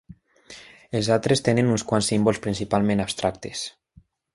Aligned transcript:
Els 1.01 1.11
altres 1.17 1.45
tenen 1.49 1.71
uns 1.75 1.85
quants 1.93 2.11
símbols 2.13 2.43
principalment 2.49 3.09
abstractes. 3.09 3.67